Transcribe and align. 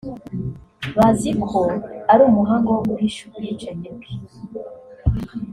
Bazi 0.97 1.29
ko 1.49 1.59
ari 2.11 2.21
umuhanga 2.29 2.67
wo 2.75 2.81
guhisha 2.89 3.19
ubwicanyi 3.25 3.87
bwe 3.95 4.11